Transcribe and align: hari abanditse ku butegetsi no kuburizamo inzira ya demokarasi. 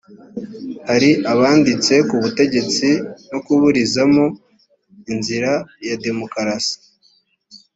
hari 0.89 1.09
abanditse 1.33 1.93
ku 2.09 2.15
butegetsi 2.23 2.89
no 3.31 3.39
kuburizamo 3.45 4.25
inzira 5.11 5.51
ya 5.87 5.95
demokarasi. 6.05 6.75